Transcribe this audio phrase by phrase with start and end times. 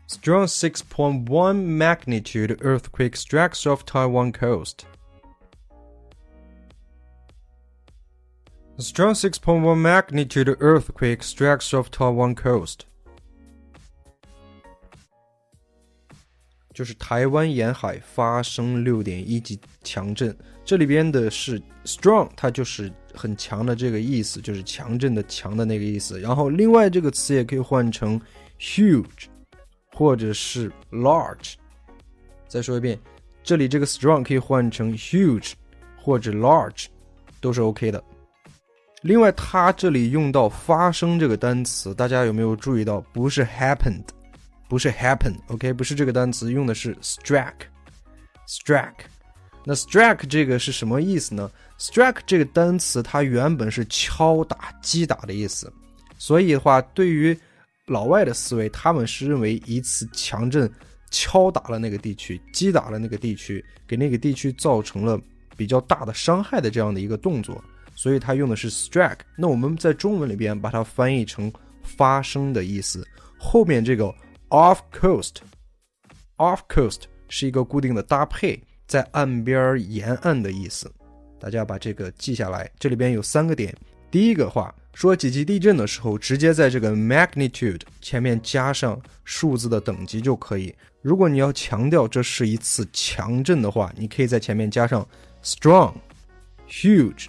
[0.07, 4.85] Strong 6.1 magnitude earthquake strikes off Taiwan coast.
[8.77, 12.81] A strong 6.1 magnitude earthquake strikes off Taiwan coast.
[16.73, 26.19] 就是台湾沿海发生六点一级强震，这里边的是 strong，它就是很强的这个意思，就是强震的强的那个意思。
[26.19, 28.19] 然后另外这个词也可以换成
[28.59, 29.27] huge。
[29.98, 31.54] 或者是 large，
[32.46, 32.96] 再说一遍，
[33.42, 35.54] 这里这个 strong 可以换成 huge
[36.00, 36.86] 或者 large，
[37.40, 38.00] 都是 OK 的。
[39.02, 43.00] 另外，它这里用到发生这个单词，大家有没有注意到？
[43.12, 44.04] 不是 happened，
[44.68, 49.00] 不是 happen，OK，不是这个单词，用的是 strike，strike。
[49.64, 55.72] 那 strike 这个是什么意思呢？strike 这个单词它原本是敲打、击打的意思，
[56.18, 57.36] 所以的话，对于
[57.88, 60.70] 老外的思维，他们是认为一次强震
[61.10, 65.18] 敲打了那个地区，击打了那个地区，给那个地区造成了
[65.56, 67.62] 比较大的伤害的这样的一个动作，
[67.94, 69.20] 所以他用的是 strike。
[69.36, 71.50] 那我们在中文里边把它翻译成
[71.82, 73.06] 发生的意思，
[73.38, 74.14] 后面这个
[74.50, 80.92] off coast，off coast 是一个固定的搭配，在岸边沿岸的意思，
[81.40, 82.70] 大家把这个记下来。
[82.78, 83.74] 这里边有三个点，
[84.10, 84.74] 第一个话。
[84.98, 90.74] 说几级地震的时候，直接在这个 magnitude 前面加上数字的等级就可以。
[91.02, 95.06] 如果你要强调这是一次强震的话，你可以在前面加上
[95.40, 95.94] strong、
[96.68, 97.26] huge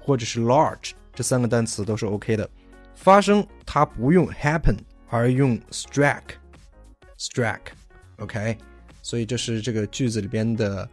[0.00, 2.48] 或者是 large 这三个单词都是 OK 的。
[2.94, 4.76] 发生它不用 happen，
[5.08, 8.56] 而用 strike，strike，OK。
[9.02, 10.88] 所以这是这个句子里边的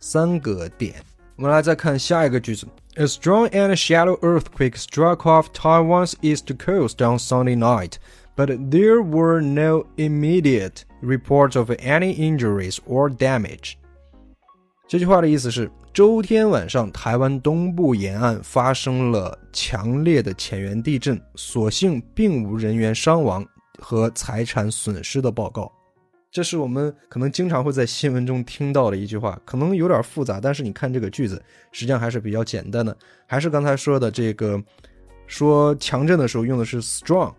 [0.00, 0.94] 三个点。
[1.36, 2.66] 我们来再看下一个句子。
[2.97, 7.93] A strong and shallow earthquake struck off Taiwan's east coast on Sunday night,
[8.35, 13.75] but there were no immediate reports of any injuries or damage.
[14.89, 23.45] 这句话的意思是，周天晚上台湾东部沿岸发生了强烈的浅源地震，所幸并无人员伤亡
[23.79, 25.71] 和财产损失的报告。
[26.36, 31.42] 这是我们可能经常会在新闻中听到的一句话，可能有点复杂，但是你看这个句子，
[31.72, 32.94] 实际上还是比较简单的。
[33.26, 34.62] 还是刚才说的这个，
[35.26, 37.32] 说强震的时候用的是 strong，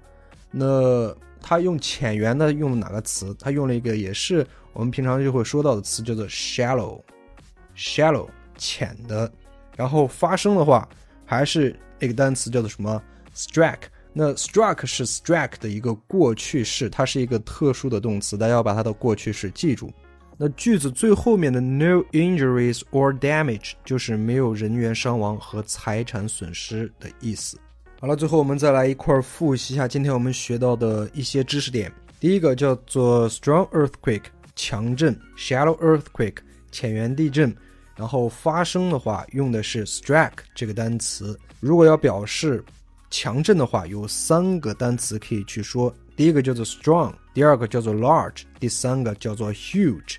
[0.50, 3.36] 那他用浅源的用哪个词？
[3.40, 4.44] 他用了一个也是
[4.74, 8.28] 我们平常就会说到的词，叫做 shallow，shallow
[8.58, 9.32] 浅的。
[9.76, 10.90] 然后发生的话，
[11.24, 13.00] 还是那个单词叫做什么
[13.36, 13.78] strike。
[14.20, 19.94] 那 struck 是 strike 的一个过去式，它是一个特殊的动词，大家要把它的过去式记住。
[20.40, 27.60] 那句子最后面的 no injuries or damage 就是没有人员伤亡和财产损失的意思。
[28.02, 31.92] 好了，最后我们再来一块儿复习一下今天我们学到的一些知识点。
[32.20, 34.24] 第一个叫做 strong earthquake
[34.56, 36.38] 强震，shallow earthquake
[36.72, 37.56] 浅源地震。
[37.96, 41.40] 然后发生的话用的是 strike 这个单词。
[41.60, 42.64] 如果要表示
[43.10, 45.94] 强震的话，有三个单词可以去说。
[46.16, 50.16] 第一个叫做 strong，第二个叫做 large，第三个叫做 huge。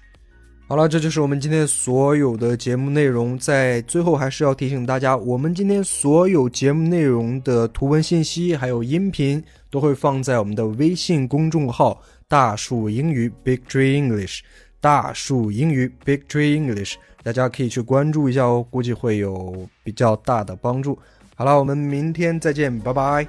[0.68, 3.38] 好了，这就是我们今天所有的节目内容。
[3.38, 14.40] 在最后，还是要提醒大家，我们今天所有节目内容的图文信息还有音频都会放在我们的微信公众号“大树英语 ”（Big Tree English）。
[14.78, 20.96] 大树英语 （Big Tree English），大家可以去关注一下哦，估计会有比较大的帮助。
[21.38, 23.24] 好了，我们明天再见，拜拜。